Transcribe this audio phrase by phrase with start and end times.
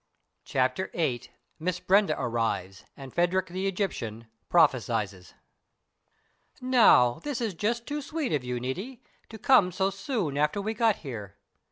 [0.45, 1.29] CHAPTER VIII
[1.59, 5.35] MISS BRENDA ARRIVES, AND PHADRIG THE EGYPTIAN PROPHESIES
[6.59, 10.73] "Now, this is just too sweet of you, Niti, to come so soon after we
[10.73, 11.35] got here.